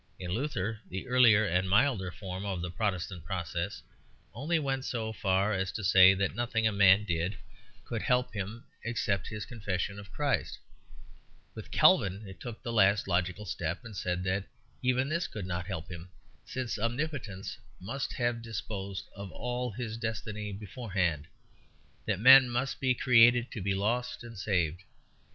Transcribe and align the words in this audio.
In 0.17 0.31
Luther, 0.31 0.79
the 0.89 1.07
earlier 1.07 1.45
and 1.45 1.69
milder 1.69 2.09
form 2.09 2.43
of 2.43 2.61
the 2.63 2.71
Protestant 2.71 3.23
process 3.23 3.83
only 4.33 4.57
went 4.57 4.83
so 4.83 5.13
far 5.13 5.53
as 5.53 5.71
to 5.73 5.83
say 5.83 6.15
that 6.15 6.33
nothing 6.33 6.65
a 6.65 6.71
man 6.71 7.03
did 7.05 7.37
could 7.85 8.01
help 8.01 8.33
him 8.33 8.63
except 8.83 9.27
his 9.27 9.45
confession 9.45 9.99
of 9.99 10.11
Christ; 10.11 10.57
with 11.53 11.69
Calvin 11.69 12.27
it 12.27 12.39
took 12.39 12.63
the 12.63 12.73
last 12.73 13.07
logical 13.07 13.45
step 13.45 13.85
and 13.85 13.95
said 13.95 14.23
that 14.23 14.45
even 14.81 15.07
this 15.07 15.27
could 15.27 15.45
not 15.45 15.67
help 15.67 15.87
him, 15.91 16.09
since 16.45 16.79
Omnipotence 16.79 17.59
must 17.79 18.13
have 18.13 18.41
disposed 18.41 19.07
of 19.15 19.31
all 19.31 19.69
his 19.69 19.97
destiny 19.97 20.51
beforehand; 20.51 21.27
that 22.07 22.19
men 22.19 22.49
must 22.49 22.79
be 22.79 22.95
created 22.95 23.51
to 23.51 23.61
be 23.61 23.75
lost 23.75 24.23
and 24.23 24.35
saved. 24.39 24.81